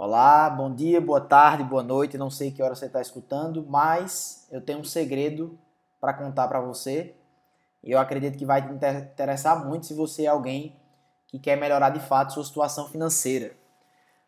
[0.00, 2.16] Olá, bom dia, boa tarde, boa noite.
[2.16, 5.58] Não sei que hora você está escutando, mas eu tenho um segredo
[6.00, 7.16] para contar para você.
[7.82, 10.80] E eu acredito que vai te interessar muito se você é alguém
[11.26, 13.56] que quer melhorar de fato sua situação financeira.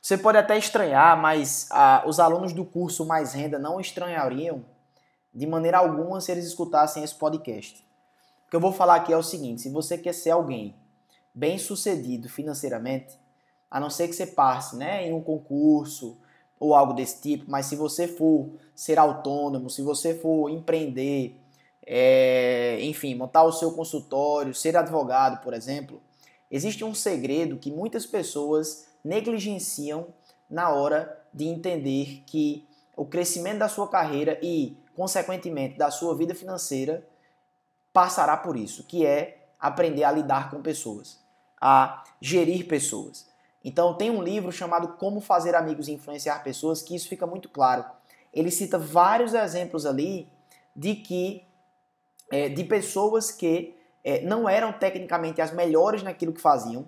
[0.00, 4.64] Você pode até estranhar, mas ah, os alunos do curso Mais Renda não estranhariam
[5.34, 7.86] de maneira alguma se eles escutassem esse podcast.
[8.46, 10.74] O que eu vou falar aqui é o seguinte: se você quer ser alguém
[11.34, 13.20] bem sucedido financeiramente,
[13.70, 16.16] a não ser que você passe né, em um concurso
[16.58, 21.40] ou algo desse tipo, mas se você for ser autônomo, se você for empreender,
[21.86, 26.02] é, enfim, montar o seu consultório, ser advogado, por exemplo,
[26.50, 30.08] existe um segredo que muitas pessoas negligenciam
[30.50, 32.66] na hora de entender que
[32.96, 37.06] o crescimento da sua carreira e, consequentemente, da sua vida financeira
[37.92, 41.18] passará por isso, que é aprender a lidar com pessoas,
[41.60, 43.28] a gerir pessoas.
[43.64, 47.48] Então tem um livro chamado Como Fazer Amigos e Influenciar Pessoas que isso fica muito
[47.48, 47.84] claro.
[48.32, 50.28] Ele cita vários exemplos ali
[50.74, 51.44] de que
[52.30, 53.74] é, de pessoas que
[54.04, 56.86] é, não eram tecnicamente as melhores naquilo que faziam.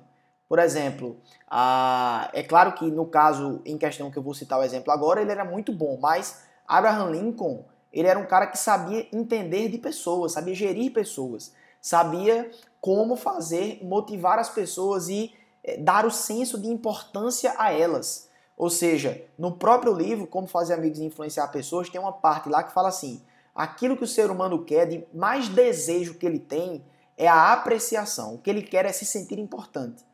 [0.49, 1.17] Por exemplo,
[1.49, 5.21] a, é claro que no caso em questão que eu vou citar o exemplo agora,
[5.21, 9.79] ele era muito bom, mas Abraham Lincoln, ele era um cara que sabia entender de
[9.79, 15.33] pessoas, sabia gerir pessoas, sabia como fazer, motivar as pessoas e
[15.79, 18.29] dar o senso de importância a elas.
[18.57, 22.63] Ou seja, no próprio livro, Como Fazer Amigos e Influenciar Pessoas, tem uma parte lá
[22.63, 23.23] que fala assim:
[23.55, 26.85] aquilo que o ser humano quer, de mais desejo que ele tem,
[27.17, 28.35] é a apreciação.
[28.35, 30.05] O que ele quer é se sentir importante.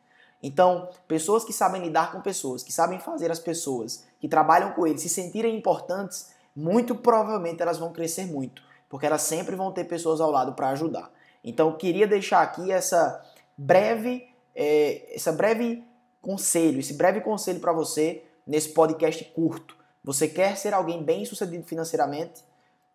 [0.43, 4.87] Então, pessoas que sabem lidar com pessoas, que sabem fazer as pessoas que trabalham com
[4.87, 9.85] ele se sentirem importantes, muito provavelmente elas vão crescer muito, porque elas sempre vão ter
[9.85, 11.11] pessoas ao lado para ajudar.
[11.43, 13.25] Então, queria deixar aqui essa
[13.57, 15.85] breve é, esse breve
[16.23, 19.77] conselho, esse breve conselho para você nesse podcast curto.
[20.03, 22.43] Você quer ser alguém bem sucedido financeiramente?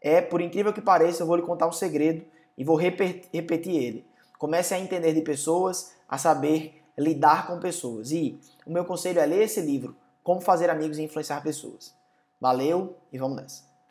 [0.01, 2.25] É, por incrível que pareça, eu vou lhe contar um segredo
[2.57, 4.05] e vou repetir ele.
[4.39, 8.11] Comece a entender de pessoas, a saber lidar com pessoas.
[8.11, 11.93] E o meu conselho é ler esse livro, Como Fazer Amigos e Influenciar Pessoas.
[12.39, 13.70] Valeu e vamos nessa.